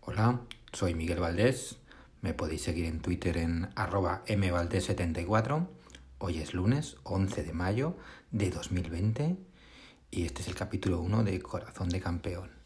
[0.00, 0.40] Hola,
[0.72, 1.78] soy Miguel Valdés.
[2.20, 5.68] Me podéis seguir en Twitter en arroba mvaldés74.
[6.18, 7.96] Hoy es lunes 11 de mayo
[8.32, 9.36] de 2020
[10.10, 12.63] y este es el capítulo 1 de Corazón de Campeón.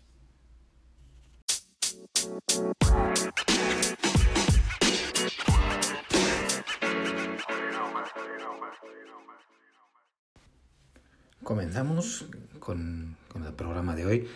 [11.48, 12.26] Comenzamos
[12.60, 14.28] con, el programa de hoy.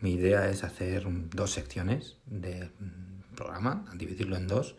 [0.00, 2.70] Mi idea es hacer dos secciones del
[3.34, 4.76] programa, dividirlo en dos.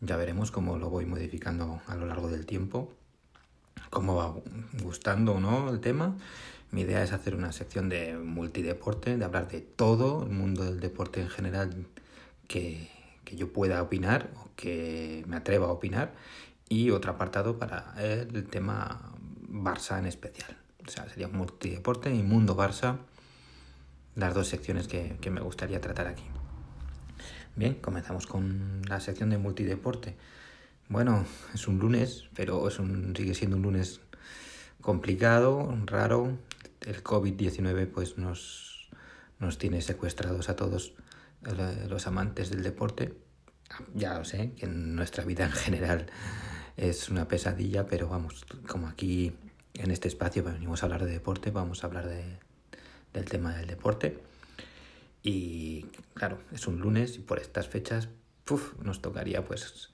[0.00, 2.92] Ya veremos cómo lo voy modificando a lo largo del tiempo,
[3.90, 4.34] cómo va
[4.82, 6.16] gustando o no el tema.
[6.72, 10.80] Mi idea es hacer una sección de multideporte, de hablar de todo el mundo del
[10.80, 11.86] deporte en general
[12.48, 12.90] que
[13.30, 16.12] yo pueda opinar o que me atreva a opinar.
[16.68, 19.12] Y otro apartado para el tema
[19.48, 20.63] Barça en especial.
[20.86, 22.98] O sea, sería multideporte y mundo Barça
[24.16, 26.24] las dos secciones que, me gustaría tratar aquí.
[27.56, 30.16] Bien, comenzamos con la sección de multideporte.
[30.88, 34.00] Bueno, es un lunes, pero es un, sigue siendo un lunes
[34.80, 36.36] complicado, raro.
[36.82, 38.88] El COVID-19 pues nos,
[39.38, 40.92] nos tiene secuestrados a todos
[41.46, 43.16] eh, los amantes del deporte.
[43.94, 46.06] Ya lo sé, que en nuestra vida en general
[46.76, 49.32] es una pesadilla, pero vamos, como aquí
[49.74, 52.24] en este espacio venimos a hablar de deporte, vamos a hablar de,
[53.12, 54.18] del tema del deporte.
[55.22, 58.08] Y claro, es un lunes y por estas fechas
[58.82, 59.90] nos tocaría pues,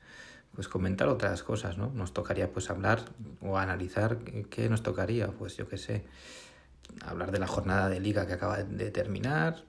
[0.55, 1.91] pues comentar otras cosas, ¿no?
[1.91, 3.05] Nos tocaría pues hablar
[3.41, 6.05] o analizar qué nos tocaría, pues yo qué sé,
[7.03, 9.65] hablar de la jornada de liga que acaba de terminar,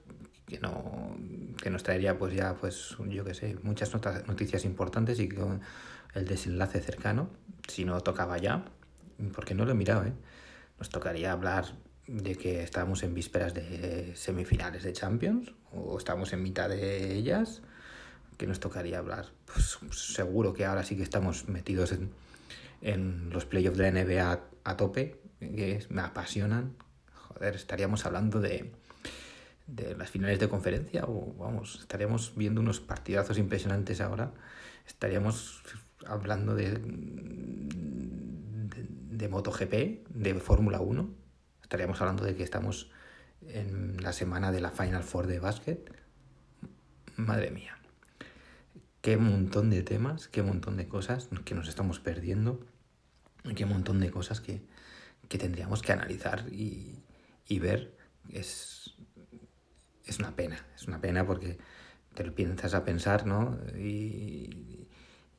[0.46, 1.16] que no
[1.62, 3.92] que nos traería pues ya pues yo qué sé, muchas
[4.26, 5.60] noticias importantes y con
[6.14, 7.30] el desenlace cercano,
[7.68, 8.64] si no tocaba ya,
[9.30, 10.12] porque no lo he mirado, ¿eh?
[10.78, 11.66] Nos tocaría hablar
[12.06, 17.62] de que estamos en vísperas de semifinales de Champions o estamos en mitad de ellas,
[18.36, 19.26] que nos tocaría hablar.
[19.46, 22.10] Pues seguro que ahora sí que estamos metidos en,
[22.80, 26.74] en los playoffs de la NBA a tope, que me apasionan.
[27.14, 28.72] Joder, estaríamos hablando de,
[29.66, 34.32] de las finales de conferencia o vamos, estaríamos viendo unos partidazos impresionantes ahora.
[34.86, 35.62] Estaríamos
[36.06, 36.80] hablando de,
[39.22, 41.14] de, MotoGP, de Fórmula 1
[41.62, 42.90] estaríamos hablando de que estamos
[43.46, 45.94] en la semana de la Final Four de básquet.
[47.16, 47.78] Madre mía.
[49.00, 52.60] Qué montón de temas, qué montón de cosas que nos estamos perdiendo,
[53.56, 54.62] qué montón de cosas que,
[55.28, 57.02] que tendríamos que analizar y,
[57.46, 57.96] y ver.
[58.28, 58.94] Es,
[60.04, 61.58] es una pena, es una pena porque
[62.14, 63.58] te lo piensas a pensar, ¿no?
[63.78, 64.88] Y,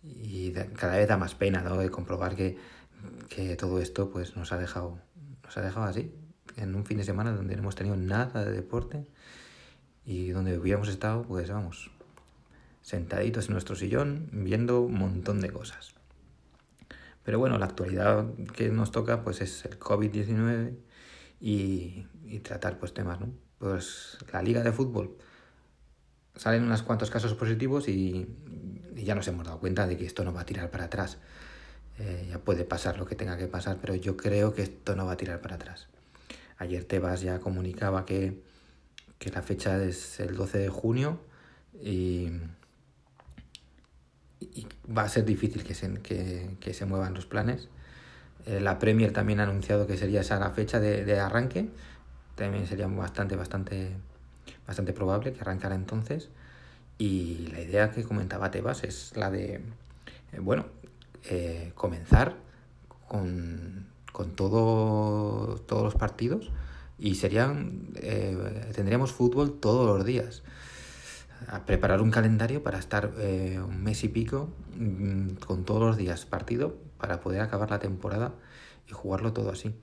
[0.02, 1.78] y cada vez da más pena, ¿no?
[1.78, 2.58] De comprobar que,
[3.30, 5.00] que todo esto pues nos ha dejado,
[5.44, 6.14] nos ha dejado así,
[6.58, 9.06] en un fin de semana donde no hemos tenido nada de deporte
[10.06, 11.92] y donde hubiéramos estado, pues vamos,
[12.82, 15.94] sentaditos en nuestro sillón viendo un montón de cosas.
[17.24, 18.26] Pero bueno, la actualidad
[18.56, 20.76] que nos toca pues es el COVID-19
[21.40, 23.30] y, y, tratar pues temas, ¿no?
[23.60, 25.16] Pues la liga de fútbol
[26.36, 28.28] salen unos cuantos casos positivos y,
[28.96, 31.18] y ya nos hemos dado cuenta de que esto no va a tirar para atrás.
[32.00, 35.06] Eh, ya puede pasar lo que tenga que pasar, pero yo creo que esto no
[35.06, 35.88] va a tirar para atrás.
[36.58, 38.42] Ayer Tebas ya comunicaba que,
[39.34, 41.20] la fecha es el 12 de junio
[41.82, 42.30] y,
[44.86, 47.70] va a ser difícil que se, que, se muevan los planes.
[48.46, 51.70] Eh, la Premier también ha anunciado que sería esa la fecha de, arranque.
[52.36, 53.92] También sería bastante, bastante,
[54.68, 56.30] bastante probable que arrancara entonces.
[56.98, 59.62] Y la idea que comentaba Tebas es la de,
[60.34, 60.66] eh, bueno,
[61.26, 62.36] eh, comenzar
[63.08, 66.52] con, con todo, todos los partidos
[67.00, 70.44] y serían eh, tendríamos fútbol todos los días.
[71.48, 75.98] A preparar un calendario para estar eh, un mes y pico mm, con todos los
[75.98, 78.34] días partido para poder acabar la temporada
[78.88, 79.76] y jugarlo todo así.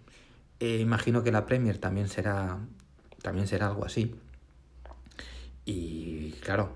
[0.60, 2.58] Imagino que la Premier también será
[3.22, 4.14] también será algo así.
[5.64, 6.74] Y claro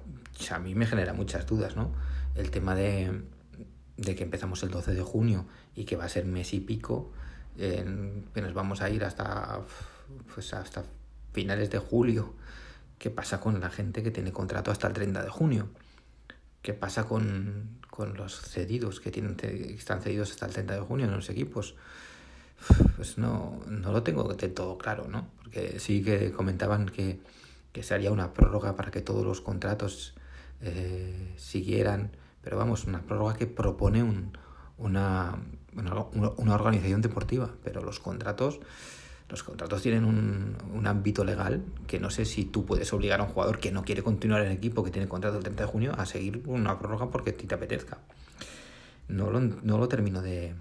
[0.50, 1.92] a mí me genera muchas dudas no
[2.34, 3.22] el tema de,
[3.96, 7.12] de que empezamos el 12 de junio y que va a ser mes y pico
[7.56, 9.60] que nos vamos a ir hasta,
[10.34, 10.84] pues hasta
[11.32, 12.34] finales de julio.
[12.98, 15.68] ¿Qué pasa con la gente que tiene contrato hasta el 30 de junio?
[16.62, 19.36] ¿Qué pasa con, con los cedidos que tienen,
[19.76, 21.74] están cedidos hasta el 30 de junio en los equipos?
[22.96, 25.28] Pues no, no lo tengo de todo claro, ¿no?
[25.42, 27.20] Porque sí que comentaban que,
[27.72, 30.14] que se haría una prórroga para que todos los contratos
[30.62, 32.12] eh, siguieran,
[32.44, 34.36] pero vamos, una prórroga que propone un,
[34.78, 35.36] una,
[36.36, 38.60] una organización deportiva, pero los contratos
[39.28, 43.24] los contratos tienen un, un, ámbito legal que no sé si tú puedes obligar a
[43.24, 45.68] un jugador que no quiere continuar en el equipo, que tiene contrato el 30 de
[45.68, 47.98] junio, a seguir una prórroga porque a ti te apetezca.
[49.08, 50.54] No lo, no lo termino de,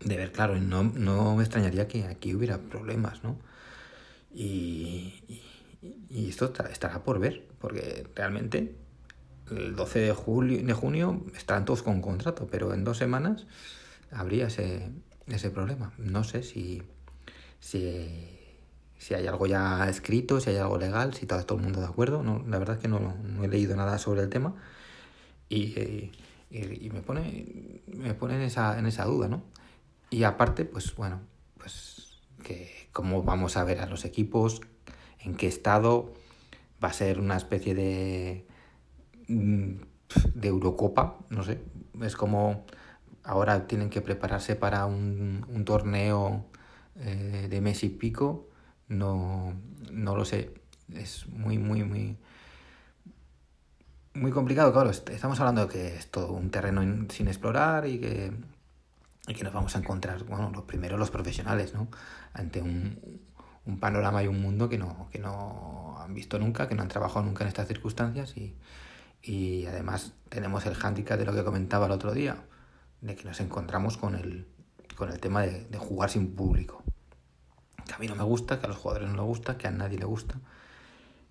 [0.00, 0.58] de ver claro.
[0.58, 3.36] No, no me extrañaría que aquí hubiera problemas, ¿no?
[4.34, 5.42] Y,
[6.10, 8.74] y, esto estará por ver, porque realmente
[9.50, 13.46] el 12 de, julio, de junio estarán todos con contrato, pero en dos semanas
[14.10, 14.90] habría ese,
[15.26, 15.92] ese problema.
[15.98, 16.82] No sé si
[17.60, 18.08] si,
[18.98, 21.86] si hay algo ya escrito, si hay algo legal, si está todo el mundo de
[21.86, 22.22] acuerdo.
[22.22, 24.54] No, la verdad es que no, no he leído nada sobre el tema
[25.48, 26.12] y,
[26.50, 29.42] y, me pone, me pone en, esa, en esa duda, ¿no?
[30.10, 31.20] Y aparte, pues bueno,
[31.58, 34.60] pues que cómo vamos a ver a los equipos,
[35.20, 36.14] en qué estado
[36.82, 38.45] va a ser una especie de
[39.28, 41.60] de Eurocopa, no sé,
[42.02, 42.64] es como
[43.26, 46.46] ahora tienen que prepararse para un, un torneo
[46.96, 48.48] eh, de mes y pico,
[48.88, 49.52] no,
[49.90, 50.54] no lo sé.
[50.94, 52.16] Es muy, muy, muy,
[54.14, 54.72] muy complicado.
[54.72, 58.32] Claro, estamos hablando de que es todo un terreno sin explorar y que,
[59.26, 61.88] y que nos vamos a encontrar, bueno, los primeros los profesionales, ¿no?
[62.32, 63.20] Ante un,
[63.66, 66.88] un panorama y un mundo que no, que no han visto nunca, que no han
[66.88, 68.54] trabajado nunca en estas circunstancias y,
[69.26, 72.44] y además tenemos el hándicap de lo que comentaba el otro día,
[73.00, 74.46] de que nos encontramos con el,
[74.94, 76.82] con el tema de, jugar sin público
[77.84, 79.70] que a mí no me gusta, que a los jugadores no les gusta, que a
[79.70, 80.40] nadie le gusta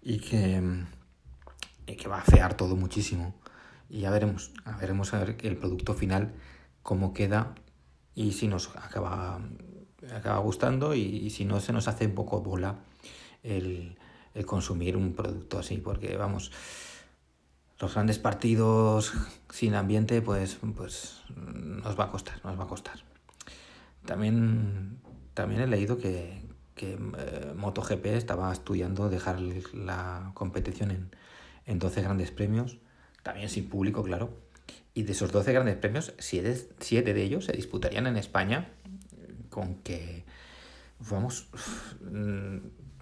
[0.02, 0.86] y que,
[1.86, 3.36] que va a fear todo muchísimo.
[3.90, 6.34] Y ya veremos, a veremos a ver el producto final
[6.82, 7.56] cómo queda
[8.14, 9.42] y si nos acaba,
[10.14, 12.80] acaba gustando y, si no se nos hace un poco bola
[13.44, 13.98] el
[14.46, 16.52] consumir un producto así, porque vamos,
[17.80, 19.14] los grandes partidos
[19.50, 23.00] sin ambiente, pues, pues nos va a costar, nos va a costar.
[24.06, 25.00] También
[25.36, 26.42] también he leído que,
[26.76, 31.12] que eh, MotoGP estaba estudiando dejar la competición en,
[31.66, 32.78] en 12 grandes premios,
[33.22, 34.40] también sin público, claro.
[34.94, 38.70] Y de esos 12 grandes premios, 7, de ellos se disputarían en España,
[39.50, 40.24] con que,
[41.10, 41.50] vamos,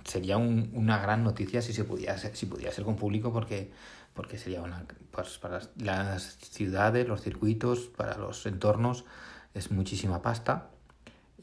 [0.04, 3.72] sería una gran noticia si se pudiera si pudiera ser con público, porque,
[4.14, 9.06] porque sería una, pues, para las ciudades, los circuitos, para los entornos,
[9.54, 10.70] es muchísima pasta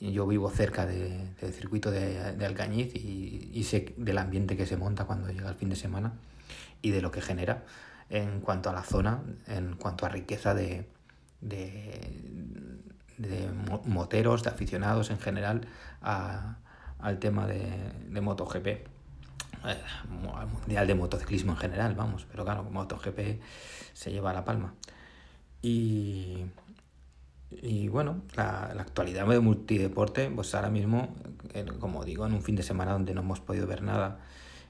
[0.00, 4.66] yo vivo cerca de, del circuito de, de Alcañiz y, y, sé del ambiente que
[4.66, 6.12] se monta cuando llega el fin de semana
[6.80, 7.64] y de lo que genera
[8.08, 10.88] en cuanto a la zona, en cuanto a riqueza de,
[11.42, 12.00] de,
[13.18, 13.48] de
[13.84, 15.68] moteros, de aficionados en general
[16.00, 16.56] a,
[16.98, 17.62] al tema de,
[18.08, 18.66] de MotoGP.
[19.64, 19.76] Eh,
[20.34, 23.40] al mundial de motociclismo en general, vamos, pero claro, MotoGP
[23.92, 24.74] se lleva la palma.
[25.62, 26.46] Y,
[27.50, 31.14] y bueno, la, la, actualidad de multideporte, pues ahora mismo,
[31.78, 34.20] como digo, en un fin de semana donde no hemos podido ver nada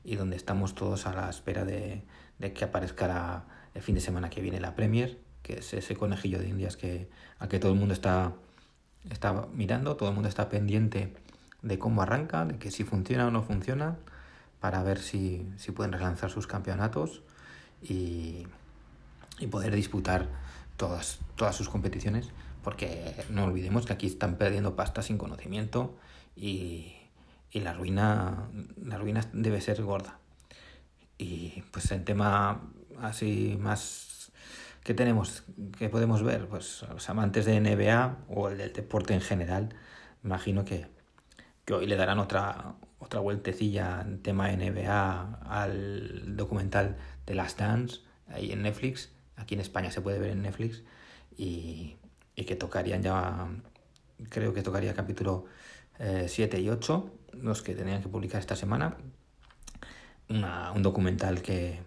[0.03, 2.03] y donde estamos todos a la espera de,
[2.39, 3.45] de que aparezca
[3.75, 7.09] el fin de semana que viene la Premier, que es ese conejillo de indias que,
[7.39, 8.33] a que todo el mundo está,
[9.11, 11.15] está mirando, todo el mundo está pendiente
[11.63, 13.99] de cómo arranca, de que si funciona o no funciona,
[14.61, 17.23] para ver si, si pueden relanzar sus campeonatos
[17.83, 18.47] y,
[19.39, 20.29] y poder disputar
[20.77, 22.31] todas, todas sus competiciones
[22.63, 25.97] porque no olvidemos que aquí están perdiendo pasta sin conocimiento
[26.37, 26.95] y,
[27.51, 28.49] y la ruina
[28.83, 30.19] la ruina debe ser gorda.
[31.19, 32.61] Y pues en tema
[33.01, 34.33] así más
[34.85, 35.45] que tenemos
[35.79, 39.75] que podemos ver pues los amantes de NBA o el del deporte en general
[40.25, 40.87] imagino que,
[41.65, 48.01] que hoy le darán otra otra vueltecilla en tema NBA al documental de Last Dance
[48.29, 50.85] ahí en Netflix aquí en España se puede ver en Netflix
[51.37, 51.97] y
[52.41, 53.49] y que tocarían ya,
[54.31, 55.45] creo que tocaría capítulo
[55.99, 58.97] 7 eh, y 8, los que tenían que publicar esta semana.
[60.31, 61.81] Una, un documental que,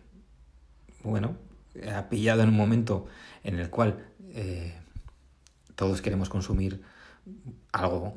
[1.04, 1.38] bueno,
[1.92, 3.08] ha pillado en un momento
[3.44, 4.80] en el cual eh,
[5.76, 6.84] todos queremos consumir
[7.72, 8.16] algo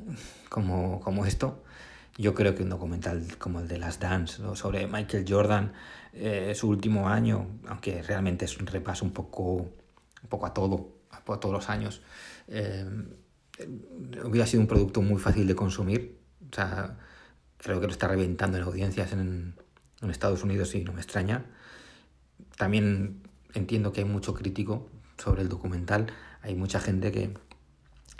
[0.49, 1.63] como, como esto.
[2.17, 5.73] Yo creo que un documental como el de Las Dance sobre Michael Jordan,
[6.13, 9.43] eh, su último año, aunque realmente es un repaso un poco,
[10.23, 12.01] un poco a todo, por todos los años,
[12.47, 12.85] eh,
[14.23, 16.17] hubiera sido un producto muy fácil de consumir.
[16.51, 16.97] O sea,
[17.57, 19.55] creo que lo está reventando en audiencias en,
[20.01, 21.45] en Estados Unidos y no me extraña.
[22.55, 23.21] También
[23.53, 26.07] entiendo que hay mucho crítico sobre el documental.
[26.41, 27.33] Hay mucha gente que,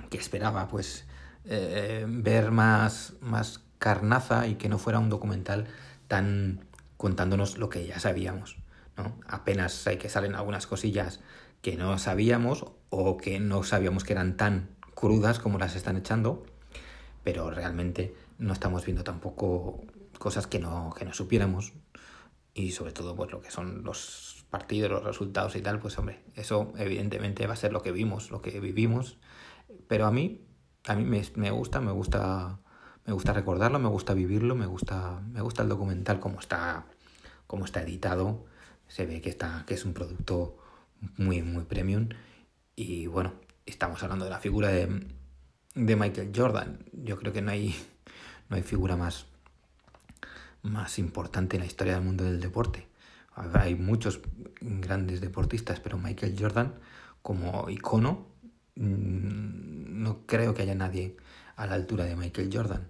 [0.10, 1.06] que esperaba pues
[1.46, 5.68] eh, ver más, más carnaza y que no fuera un documental
[6.08, 6.66] tan
[6.98, 8.58] contándonos lo que ya sabíamos.
[8.98, 9.16] ¿no?
[9.28, 11.20] Apenas hay que salen algunas cosillas
[11.62, 16.46] que no sabíamos o que no sabíamos que eran tan crudas como las están echando,
[17.24, 19.84] pero realmente no estamos viendo tampoco
[20.18, 21.74] cosas que no, que no supiéramos
[22.54, 26.24] y sobre todo pues lo que son los partidos, los resultados y tal, pues hombre,
[26.36, 29.18] eso evidentemente va a ser lo que vimos, lo que vivimos,
[29.88, 30.42] pero a mí,
[30.86, 32.60] a mí me, me gusta, me gusta,
[33.08, 36.86] me gusta recordarlo, me gusta vivirlo, me gusta, me gusta el documental como está,
[37.48, 38.46] como está editado,
[38.90, 40.58] se ve que está, que es un producto
[41.16, 42.10] muy, muy premium
[42.76, 43.34] y bueno,
[43.66, 45.08] estamos hablando de la figura de,
[45.74, 46.80] de Michael Jordan.
[46.92, 47.74] Yo creo que no hay,
[48.50, 49.26] no hay figura más,
[50.62, 52.88] más importante en la historia del mundo del deporte.
[53.54, 54.20] Hay muchos
[54.60, 56.74] grandes deportistas, pero Michael Jordan
[57.22, 58.28] como icono
[58.76, 61.16] mm, no creo que haya nadie
[61.56, 62.90] a la altura de Michael Jordan,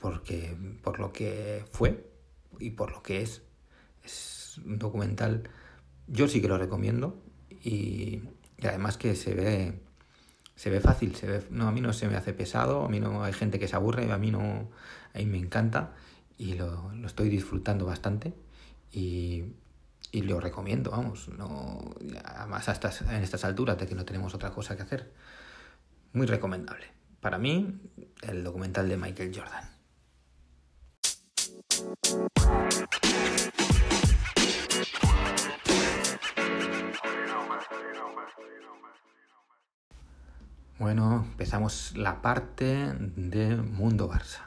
[0.00, 2.08] porque por lo que fue
[2.58, 3.42] y por lo que es,
[4.04, 5.48] es un documental,
[6.06, 7.22] yo sí que lo recomiendo
[7.62, 8.22] y,
[8.62, 9.80] además que se ve
[10.56, 12.98] se ve fácil, se ve, no, a mí no se me hace pesado, a mí
[12.98, 14.70] no hay gente que se aburre, a mí no,
[15.14, 15.94] a mí me encanta
[16.36, 18.34] y lo, lo estoy disfrutando bastante
[18.90, 19.44] y,
[20.10, 24.50] y, lo recomiendo, vamos, no, además hasta en estas alturas de que no tenemos otra
[24.50, 25.12] cosa que hacer,
[26.12, 26.86] muy recomendable.
[27.20, 27.80] Para mí,
[28.22, 29.77] el documental de Michael Jordan.
[40.78, 44.46] Bueno, empezamos la parte de Mundo Barça.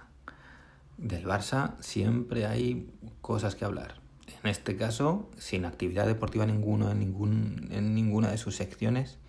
[0.98, 2.89] Del Barça siempre hay
[3.22, 4.01] cosas que hablar.
[4.44, 9.20] En este caso, sin actividad deportiva ninguna en, ningún, en ninguna de sus secciones,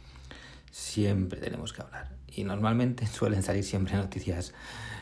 [0.70, 2.16] siempre tenemos que hablar.
[2.28, 4.54] Y normalmente suelen salir siempre noticias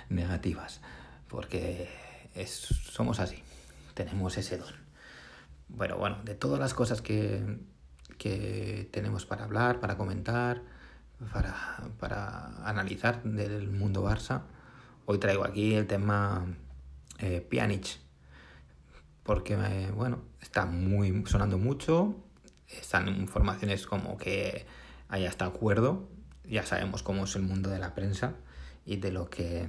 [0.09, 0.81] negativas,
[1.29, 2.00] porque
[2.47, 3.43] somos así,
[3.95, 4.75] tenemos ese don.
[5.69, 7.59] Bueno, bueno, de todas las cosas que,
[8.19, 10.63] que tenemos para hablar, para comentar,
[11.33, 11.55] para,
[11.99, 14.43] para analizar del mundo Barça.
[15.07, 16.47] Hoy traigo aquí el tema
[17.19, 17.99] eh, Pjanic,
[19.23, 22.17] porque eh, bueno, está muy sonando mucho,
[22.69, 24.67] están informaciones como que
[25.09, 26.09] hay hasta acuerdo,
[26.45, 28.35] ya sabemos cómo es el mundo de la prensa
[28.85, 29.69] y de lo que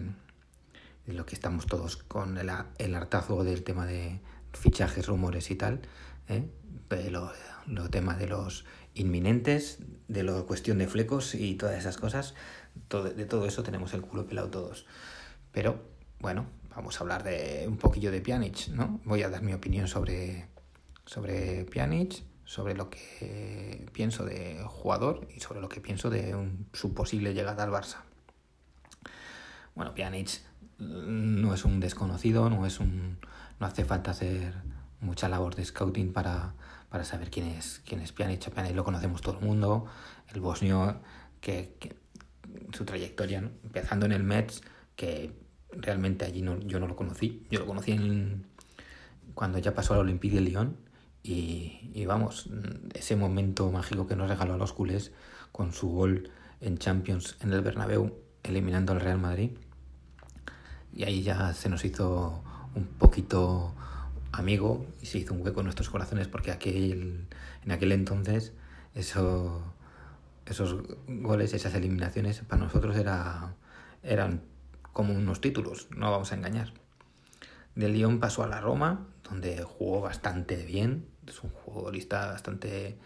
[1.05, 4.20] de lo que estamos todos con el, el hartazgo del tema de
[4.53, 5.81] fichajes, rumores y tal,
[6.27, 6.48] ¿eh?
[6.89, 7.31] de lo,
[7.67, 12.36] lo tema de los inminentes, de la cuestión de flecos y todas esas cosas.
[12.88, 14.86] Todo, de todo eso tenemos el culo pelado todos.
[15.51, 15.81] Pero
[16.20, 19.00] bueno, vamos a hablar de un poquillo de Pjanic, ¿no?
[19.05, 20.48] Voy a dar mi opinión sobre,
[21.05, 26.36] sobre Pjanic, sobre lo que pienso de jugador y sobre lo que pienso de
[26.74, 27.98] su posible llegada al Barça.
[29.74, 30.41] Bueno, Pjanic
[30.81, 33.17] no es un desconocido, no es un
[33.61, 34.53] no hace falta hacer
[35.01, 36.55] mucha labor de scouting para,
[36.89, 38.50] para saber quién es, quién es Pjanic.
[38.50, 39.85] Pjanic lo conocemos todo el mundo,
[40.33, 41.00] el bosnio,
[41.39, 41.77] que,
[42.73, 44.63] su trayectoria, empezando en el Mets,
[44.95, 45.31] que
[45.71, 47.45] realmente allí no, yo no lo conocí.
[47.51, 48.47] Yo lo conocí en,
[49.35, 50.77] cuando ya pasó al Olympique de Lyon
[51.21, 52.50] y, y, vamos,
[52.95, 55.11] ese momento mágico que nos regaló a los culés
[55.51, 59.51] con su gol en Champions en el Bernabéu, eliminando al Real Madrid.
[60.93, 62.43] Y ahí ya se nos hizo
[62.75, 63.74] un poquito
[64.31, 67.27] amigo y se hizo un hueco en nuestros corazones porque aquel,
[67.63, 68.53] en aquel entonces
[68.95, 69.62] eso,
[70.45, 73.53] esos goles, esas eliminaciones para nosotros era,
[74.03, 74.41] eran
[74.93, 76.74] como unos títulos, no vamos a engañar.
[77.75, 82.98] Del Lyon pasó a la Roma, donde jugó bastante bien, es un futbolista bastante...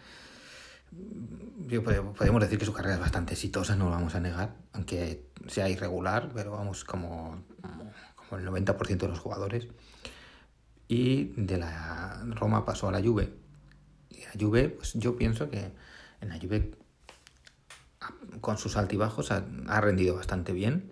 [1.66, 5.26] Yo podemos decir que su carrera es bastante exitosa, no lo vamos a negar, aunque
[5.48, 7.42] sea irregular, pero vamos como,
[8.14, 9.66] como el 90% de los jugadores
[10.88, 13.32] y de la Roma pasó a la Juve.
[14.10, 15.72] Y la Juve, pues yo pienso que
[16.20, 16.72] en la Juve
[18.40, 20.90] con sus altibajos ha, rendido bastante bien,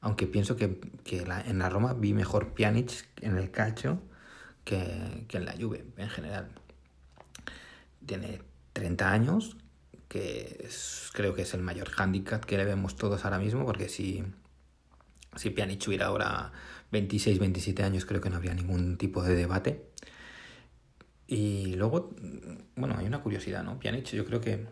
[0.00, 4.00] aunque pienso que, que en la Roma vi mejor Pjanic en el calcio
[4.64, 6.48] que, que en la Juve en general.
[8.04, 8.40] Tiene
[8.76, 9.56] 30 años,
[10.06, 13.88] que es, creo que es el mayor hándicap que le vemos todos ahora mismo, porque
[13.88, 14.22] si,
[15.34, 16.52] si Pjanic hubiera ahora
[16.92, 19.86] 26, 27 años creo que no habría ningún tipo de debate.
[21.26, 22.10] Y luego,
[22.76, 23.78] bueno, hay una curiosidad, ¿no?
[23.80, 24.66] Pjanic yo creo que,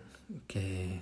[0.46, 1.00] que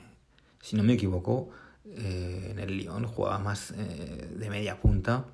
[0.61, 1.51] si no me equivoco,
[1.85, 5.27] eh, en el Lyon jugaba más eh, de media punta,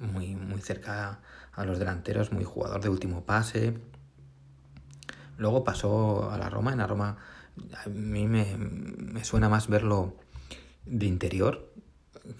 [0.00, 1.20] muy, muy cerca
[1.52, 3.74] a los delanteros, muy jugador de último pase.
[5.36, 7.16] Luego pasó a la Roma, en la Roma
[7.84, 10.16] a mí me, me suena más verlo
[10.86, 11.72] de interior,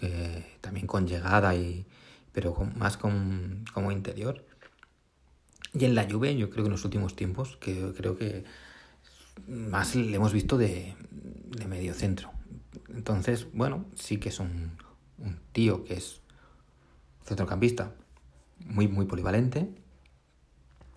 [0.01, 1.87] que también con llegada y,
[2.33, 4.45] pero más con, como interior.
[5.73, 8.45] Y en la Juve, yo creo que en los últimos tiempos, que creo que
[9.49, 12.31] más le hemos visto de, de medio centro,
[12.89, 14.77] Entonces, bueno, sí que es un,
[15.19, 16.21] un tío que es
[17.25, 17.95] centrocampista
[18.61, 19.69] muy, muy polivalente,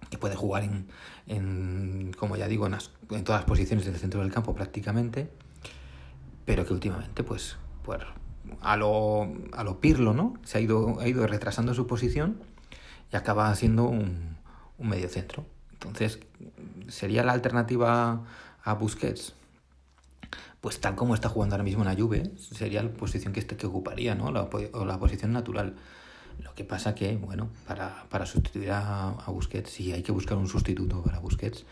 [0.09, 0.87] que puede jugar en,
[1.27, 5.29] en como ya digo, en, en, todas las posiciones del centro del campo prácticamente,
[6.45, 8.01] pero que últimamente, pues, pues
[8.61, 10.35] a lo, a lo Pirlo, ¿no?
[10.43, 12.37] Se ha ido, ha ido retrasando su posición
[13.11, 14.37] y acaba siendo un,
[14.77, 15.45] un medio centro.
[15.73, 16.19] Entonces,
[16.87, 18.23] ¿sería la alternativa
[18.63, 19.33] a Busquets?
[20.61, 23.57] Pues tal como está jugando ahora mismo en la Juve, sería la posición que, este,
[23.57, 24.31] que ocuparía, ¿no?
[24.31, 25.75] La, o la posición natural.
[26.39, 30.37] Lo que pasa que, bueno, para, para sustituir a, a, Busquets, si hay que buscar
[30.37, 31.65] un sustituto para Busquets,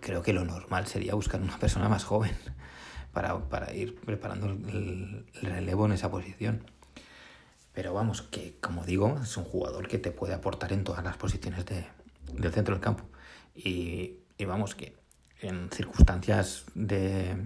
[0.00, 2.36] creo que lo normal sería buscar una persona más joven
[3.12, 6.62] para, para ir preparando el, el relevo en esa posición.
[7.72, 11.16] Pero vamos, que como digo, es un jugador que te puede aportar en todas las
[11.16, 11.86] posiciones de,
[12.32, 13.04] del centro del campo.
[13.54, 14.96] Y, y vamos, que
[15.40, 17.36] en circunstancias de,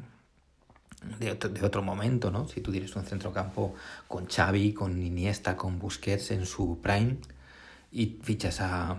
[1.18, 2.48] de otro, de otro, momento, ¿no?
[2.48, 3.74] Si tú tienes un centrocampo
[4.08, 7.16] con Xavi, con Iniesta, con Busquets en su prime
[7.90, 8.96] y fichas a,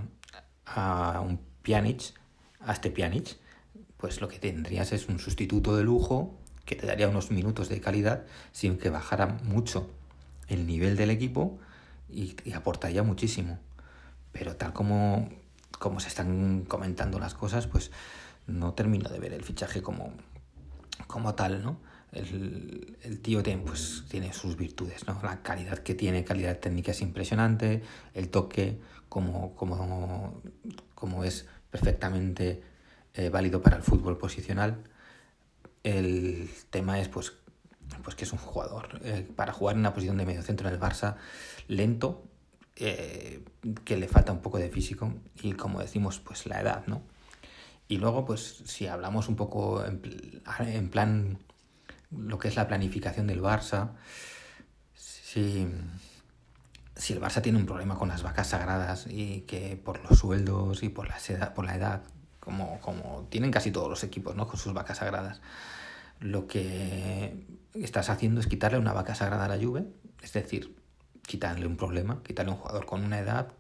[0.66, 2.14] a un Pjanic,
[2.60, 3.38] a este Pjanic,
[3.98, 7.82] pues lo que tendrías es un sustituto de lujo que te daría unos minutos de
[7.82, 9.90] calidad sin que bajara mucho
[10.48, 11.60] el nivel del equipo
[12.10, 13.60] y, aportaría muchísimo.
[14.32, 15.30] Pero tal como,
[15.80, 17.92] como se están comentando las cosas, pues
[18.48, 20.14] no termino de ver el fichaje como,
[21.08, 21.78] como tal, ¿no?
[22.14, 25.20] El, el tío tiene, pues, tiene sus virtudes, ¿no?
[25.24, 27.82] La calidad que tiene, calidad técnica es impresionante,
[28.14, 28.80] el toque
[29.10, 30.42] como, como,
[30.96, 32.62] como es perfectamente
[33.14, 34.84] eh, válido para el fútbol posicional.
[35.84, 37.34] El tema es pues
[38.04, 40.74] pues que es un jugador eh, para jugar en una posición de medio centro en
[40.74, 41.18] el Barça
[41.68, 42.24] lento,
[42.76, 43.44] eh,
[43.86, 47.04] que le falta un poco de físico y como decimos, pues la edad, ¿no?
[47.88, 50.02] Y luego, pues si hablamos un poco en,
[50.60, 51.38] en plan
[52.18, 53.92] lo que es la planificación del Barça,
[54.96, 55.68] si,
[56.96, 60.84] si el Barça tiene un problema con las vacas sagradas y que por los sueldos
[60.84, 62.04] y por la edad, por la edad
[62.40, 64.48] como, como tienen casi todos los equipos, ¿no?
[64.48, 65.42] Con sus vacas sagradas
[66.24, 69.86] lo que estás haciendo es quitarle una vaca sagrada a la Juve,
[70.22, 70.76] es decir,
[71.28, 73.52] quitarle un problema, quitarle un jugador con una edad,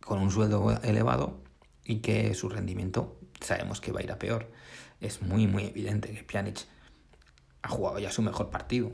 [0.00, 1.42] con un sueldo elevado
[1.90, 4.48] y que su rendimiento sabemos que va a ir a peor.
[5.00, 6.66] Es muy, muy evidente que Pjanic
[7.62, 8.92] ha jugado ya su mejor partido.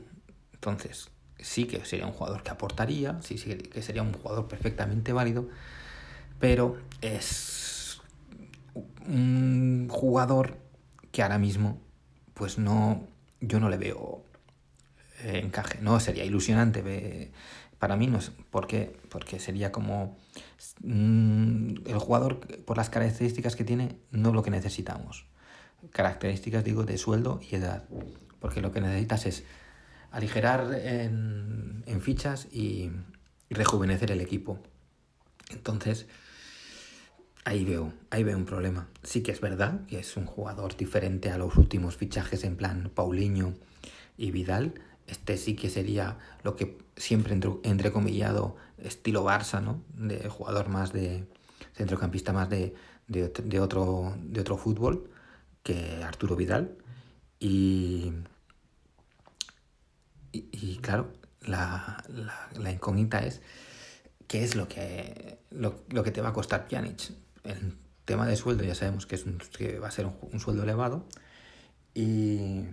[0.53, 5.13] Entonces, sí que sería un jugador que aportaría, sí, sí que sería un jugador perfectamente
[5.13, 5.47] válido,
[6.39, 8.01] pero es
[9.05, 10.57] un jugador
[11.11, 11.79] que ahora mismo
[12.33, 13.07] pues no,
[13.41, 14.23] yo no le veo
[15.23, 15.79] encaje.
[15.81, 17.31] No sería ilusionante.
[17.79, 18.31] Para mí no es.
[18.49, 18.97] ¿Por qué?
[19.09, 20.17] Porque sería como
[20.81, 25.25] mm, el jugador, por las características que tiene, no lo que necesitamos.
[25.91, 27.83] Características, digo, de sueldo y edad.
[28.39, 29.43] Porque lo que necesitas es
[30.11, 32.91] aligerar en, fichas y,
[33.49, 34.59] y rejuvenecer el equipo.
[35.51, 36.07] Entonces,
[37.47, 38.89] Ahí veo, ahí veo un problema.
[39.03, 42.91] Sí que es verdad que es un jugador diferente a los últimos fichajes en plan
[42.93, 43.53] Paulinho
[44.17, 44.73] y Vidal.
[45.07, 49.83] Este sí que sería lo que siempre entre, entrecomillado estilo Barça, ¿no?
[49.93, 51.25] De jugador más de
[51.73, 52.75] centrocampista más de,
[53.07, 55.09] de, otro, de otro fútbol
[55.63, 56.77] que Arturo Vidal.
[57.39, 58.11] Y,
[60.31, 63.41] y, claro, la, la, la, incógnita es
[64.27, 67.11] qué es lo que, lo, lo que te va a costar Pjanic
[67.43, 70.39] el tema de sueldo ya sabemos que, es un, que va a ser un, un,
[70.39, 71.05] sueldo elevado
[71.93, 72.63] y,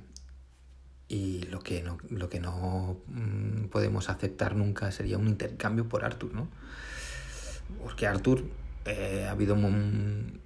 [1.14, 6.04] y lo que no, lo que no mmm, podemos aceptar nunca sería un intercambio por
[6.04, 6.48] Arthur, ¿no?
[7.80, 8.44] Porque Arthur
[8.84, 10.40] eh, ha habido un,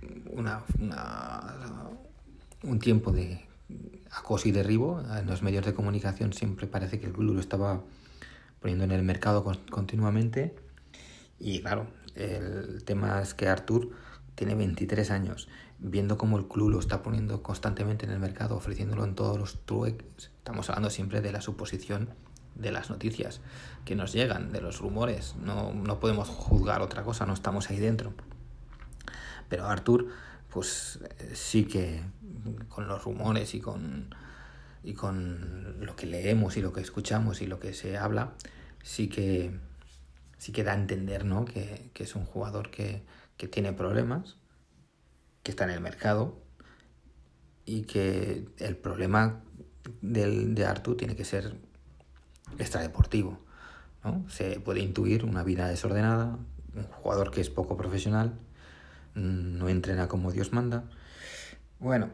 [2.62, 3.46] un tiempo de
[4.10, 5.00] acoso y derribo.
[5.16, 7.80] En los medios de comunicación siempre parece que el club lo estaba
[8.60, 10.54] poniendo en el mercado continuamente.
[11.38, 13.90] Y claro, el tema es que Arthur
[14.34, 19.04] tiene 23 años, viendo cómo el club lo está poniendo constantemente en el mercado, ofreciéndolo
[19.04, 22.08] en todos los trueques, estamos hablando siempre de la suposición
[22.54, 23.42] de las noticias
[23.84, 27.78] que nos llegan, de los rumores, no, no podemos juzgar otra cosa, no estamos ahí
[27.78, 28.14] dentro.
[29.50, 30.08] Pero Arthur,
[30.48, 31.00] pues
[31.34, 32.00] sí que
[32.70, 34.14] con los rumores y con,
[34.82, 38.32] y con lo que leemos y lo que escuchamos y lo que se habla,
[38.82, 39.50] sí que,
[40.38, 41.44] sí que da a entender ¿no?
[41.44, 43.02] que, que es un jugador que,
[43.36, 44.38] que tiene problemas,
[45.42, 46.40] que está en el mercado
[47.66, 49.42] y que el problema
[50.00, 51.56] del, de Artur tiene que ser
[52.58, 53.38] extradeportivo.
[54.04, 54.28] ¿no?
[54.28, 56.38] Se puede intuir una vida desordenada,
[56.74, 58.38] un jugador que es poco profesional,
[59.14, 60.84] no entrena como Dios manda.
[61.78, 62.10] Bueno,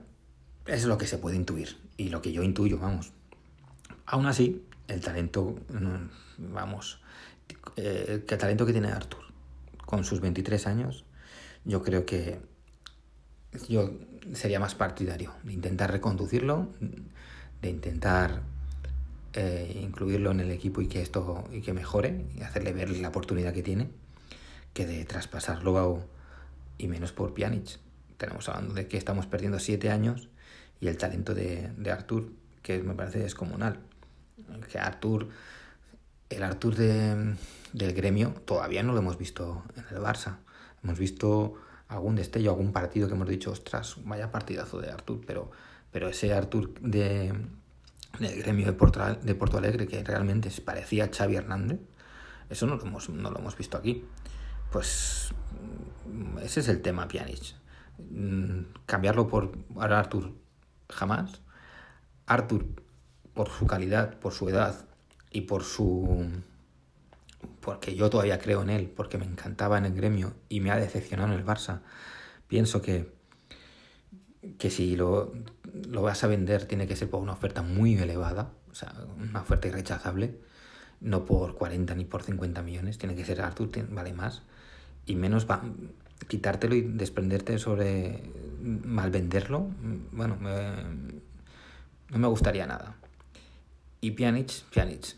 [0.66, 3.12] es lo que se puede intuir y lo que yo intuyo, vamos.
[4.06, 7.00] Aún así, el talento, mm, vamos,
[7.76, 9.24] eh, el talento que tiene Arthur
[9.84, 11.04] con sus 23 años,
[11.64, 12.40] yo creo que
[13.68, 13.92] yo
[14.32, 16.68] sería más partidario de intentar reconducirlo,
[17.64, 18.42] de intentar
[19.32, 23.08] eh, incluirlo en el equipo y que esto y que mejore y hacerle ver la
[23.08, 23.88] oportunidad que tiene
[24.74, 26.06] que de traspasarlo
[26.76, 27.78] y menos por Pjanic.
[28.18, 30.28] Tenemos hablando de que estamos perdiendo siete años
[30.78, 33.78] y el talento de, de Artur, que me parece descomunal.
[34.70, 35.28] Que Artur,
[36.28, 37.34] el Artur de,
[37.72, 40.36] del gremio, todavía no lo hemos visto en el Barça.
[40.82, 41.54] Hemos visto
[41.88, 45.50] algún destello, algún partido que hemos dicho, ostras, vaya partidazo de Artur, pero,
[45.94, 47.32] pero ese Artur de,
[48.18, 51.78] del gremio de Porto, de Porto Alegre, que realmente parecía Xavi Hernández,
[52.50, 54.04] eso no lo hemos, no lo hemos visto aquí.
[54.72, 55.28] Pues
[56.10, 57.54] mm, ese es el tema Pjanic.
[58.10, 60.32] Mm, cambiarlo por Artur
[60.90, 61.40] jamás.
[62.26, 62.66] Artur,
[63.32, 64.86] por su calidad, por su edad
[65.30, 66.28] y por su...
[67.60, 70.76] porque yo todavía creo en él, porque me encantaba en el gremio y me ha
[70.76, 71.82] decepcionado en el Barça,
[72.48, 73.13] pienso que,
[74.58, 75.32] que si lo
[75.74, 79.40] lo vas a vender tiene que ser por una oferta muy elevada, o sea, una
[79.40, 80.38] oferta irrechazable,
[81.00, 84.42] no por 40 ni por 50 millones, tiene que ser Arthur, vale más,
[85.06, 85.62] y menos va,
[86.28, 88.22] quitártelo y desprenderte sobre
[88.62, 89.68] mal venderlo,
[90.12, 90.38] bueno,
[92.10, 92.96] no me gustaría nada.
[94.00, 95.16] Y Pjanic, Pjanic,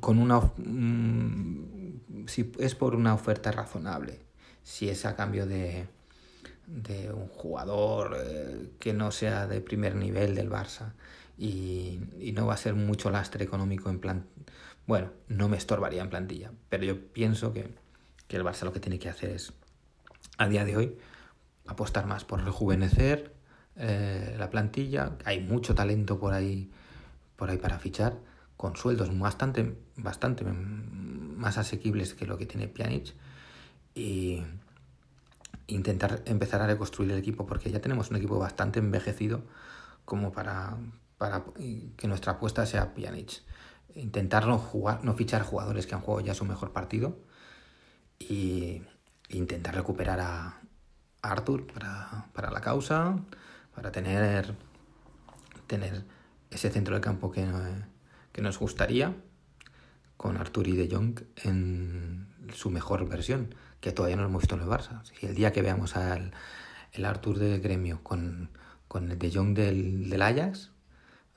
[0.00, 4.18] con una, mm, si es por una oferta razonable,
[4.62, 5.86] si es a cambio de
[6.68, 10.92] de un jugador eh, que no sea de primer nivel del Barça
[11.38, 12.00] y,
[12.34, 14.26] no va a ser mucho lastre económico en plan...
[14.86, 17.68] Bueno, no me estorbaría en plantilla, pero yo pienso que,
[18.28, 19.52] el Barça lo que tiene que hacer es,
[20.36, 20.96] a día de hoy,
[21.66, 23.32] apostar más por rejuvenecer
[23.76, 25.16] eh, la plantilla.
[25.24, 26.70] Hay mucho talento por ahí,
[27.36, 28.18] por ahí para fichar,
[28.56, 33.14] con sueldos bastante, bastante más asequibles que lo que tiene Pjanic.
[33.94, 34.42] Y,
[35.68, 39.44] intentar empezar a reconstruir el equipo, porque ya tenemos un equipo bastante envejecido
[40.04, 40.76] como para,
[41.18, 41.44] para
[41.96, 43.42] que nuestra apuesta sea Pjanic.
[43.94, 47.18] Intentar no, jugar, no fichar jugadores que han jugado ya su mejor partido
[48.18, 48.82] y
[49.28, 50.60] intentar recuperar a,
[51.20, 53.18] Arthur para, la causa,
[53.74, 54.54] para tener,
[55.66, 56.04] tener
[56.50, 57.46] ese centro de campo que,
[58.32, 59.16] que nos gustaría
[60.16, 64.54] con Arthur y De Jong en su mejor versión que todavía no lo hemos visto
[64.54, 65.02] en el Barça.
[65.04, 66.32] Si el día que veamos al
[66.92, 68.50] el Artur del gremio con,
[68.88, 70.70] con el de Jong del, del Ajax,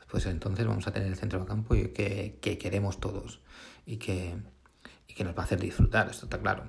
[0.10, 3.40] pues entonces vamos a tener el centro de campo que, que queremos todos
[3.86, 4.36] y que,
[5.08, 6.66] y que nos va a hacer disfrutar, esto está claro.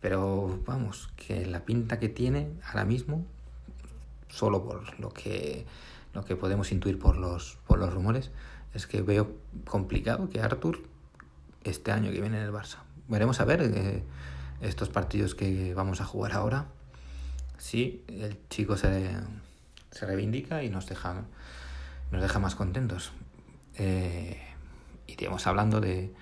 [0.00, 3.26] Pero vamos, que la pinta que tiene ahora mismo,
[4.28, 5.66] solo por lo que,
[6.14, 8.30] lo que podemos intuir por los, por los rumores,
[8.72, 9.36] es que veo
[9.66, 10.82] complicado que Artur
[11.64, 12.78] este año que viene en el Barça.
[13.08, 13.62] Veremos a ver.
[13.62, 14.04] Eh,
[14.60, 16.66] estos partidos que vamos a jugar ahora,
[17.58, 19.10] sí, el chico se,
[19.90, 21.24] se reivindica y nos deja,
[22.10, 23.12] nos deja más contentos.
[23.76, 24.40] Eh,
[25.06, 26.12] iremos hablando de,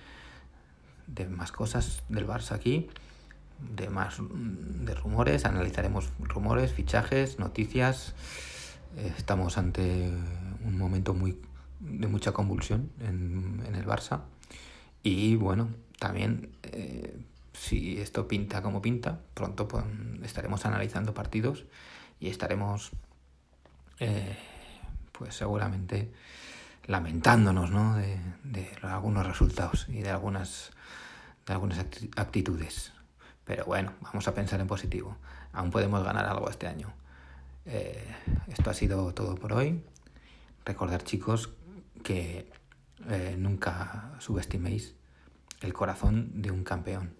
[1.07, 2.88] de más cosas del Barça aquí,
[3.74, 8.14] de más de rumores, analizaremos rumores, fichajes, noticias.
[9.16, 10.12] estamos ante
[10.64, 11.40] un momento muy
[11.81, 14.22] de mucha convulsión en, en el Barça
[15.03, 17.16] y bueno, también eh,
[17.58, 19.84] si esto pinta como pinta, pronto pues,
[20.22, 21.64] estaremos analizando partidos
[22.20, 22.92] y estaremos,
[23.98, 24.38] eh,
[25.12, 26.12] pues seguramente,
[26.86, 27.96] lamentándonos ¿no?
[27.96, 30.70] de, algunos resultados y de algunas,
[31.46, 31.78] de algunas
[32.16, 32.92] actitudes.
[33.44, 35.16] Pero bueno, vamos a pensar en positivo.
[35.52, 36.92] Aún podemos ganar algo este año.
[37.66, 38.06] Eh,
[38.46, 39.82] esto ha sido todo por hoy.
[40.64, 41.50] Recordar chicos
[42.04, 42.50] que
[43.08, 44.94] eh, nunca subestiméis
[45.60, 47.17] el corazón de un campeón